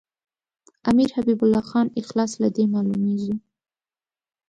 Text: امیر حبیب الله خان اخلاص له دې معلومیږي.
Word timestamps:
امیر 0.91 1.09
حبیب 1.15 1.39
الله 1.43 1.63
خان 1.69 1.87
اخلاص 2.01 2.31
له 2.41 2.49
دې 2.55 2.65
معلومیږي. 2.73 3.35